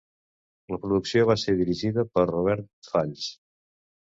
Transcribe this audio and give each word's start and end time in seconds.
La 0.75 0.79
producció 0.85 1.27
va 1.31 1.35
ser 1.41 1.55
dirigida 1.59 2.07
per 2.15 2.27
Robert 2.33 2.67
Falls. 2.91 3.29